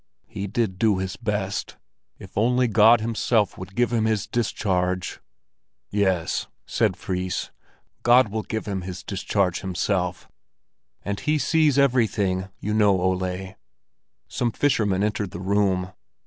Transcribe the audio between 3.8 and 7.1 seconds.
him his discharge!" "Yes," said